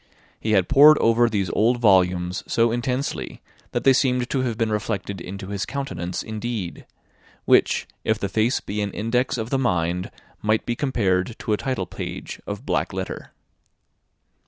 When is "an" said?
8.81-8.89